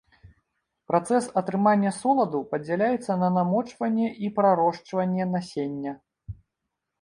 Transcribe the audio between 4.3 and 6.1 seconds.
прарошчванне насення.